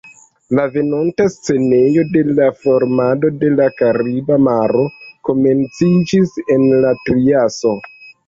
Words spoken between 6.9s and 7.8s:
Triaso.